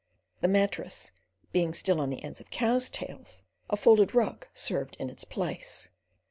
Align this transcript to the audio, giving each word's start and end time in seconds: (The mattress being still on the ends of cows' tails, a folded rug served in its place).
(The 0.39 0.47
mattress 0.47 1.11
being 1.51 1.75
still 1.75 2.01
on 2.01 2.09
the 2.09 2.23
ends 2.23 2.41
of 2.41 2.49
cows' 2.49 2.89
tails, 2.89 3.43
a 3.69 3.77
folded 3.77 4.15
rug 4.15 4.47
served 4.55 4.95
in 4.99 5.11
its 5.11 5.23
place). 5.25 5.89